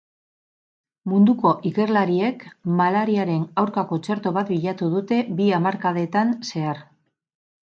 Munduko 1.11 1.51
ikerlariek 1.69 2.45
malariaren 2.79 3.43
aurkako 3.65 4.01
txerto 4.09 4.33
bat 4.39 4.51
bilatu 4.55 4.89
dute 4.97 5.21
bi 5.43 5.51
hamarkadetan 5.61 6.35
zehar. 6.51 6.83